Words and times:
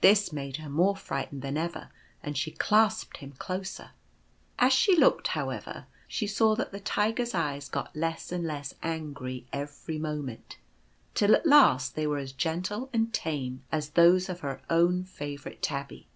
This 0.00 0.32
made 0.32 0.56
her 0.56 0.70
more 0.70 0.96
frightened 0.96 1.42
than 1.42 1.58
ever, 1.58 1.90
and 2.22 2.34
she 2.34 2.50
clasped 2.50 3.18
him 3.18 3.32
closer. 3.32 3.90
As 4.58 4.72
she 4.72 4.96
looked, 4.96 5.26
however, 5.28 5.84
she 6.08 6.26
saw 6.26 6.54
that 6.54 6.72
the 6.72 6.80
Tiger's 6.80 7.34
eyes 7.34 7.68
got 7.68 7.94
less 7.94 8.32
and 8.32 8.44
less 8.46 8.72
angry 8.82 9.46
every 9.52 9.98
moment, 9.98 10.56
till 11.12 11.34
at 11.36 11.44
last 11.44 11.94
they 11.94 12.06
were 12.06 12.16
as 12.16 12.32
gentle 12.32 12.88
and 12.94 13.12
tame 13.12 13.62
as 13.70 13.90
those 13.90 14.30
of 14.30 14.40
her 14.40 14.62
own 14.70 15.04
favourite 15.04 15.60
tabby. 15.60 16.08